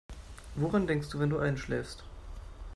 [0.55, 2.03] Woran denkst du, wenn du einschläfst?